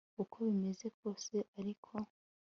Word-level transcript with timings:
uko 0.21 0.35
bimeze 0.45 0.85
kose 0.97 1.35
ariko 1.59 1.91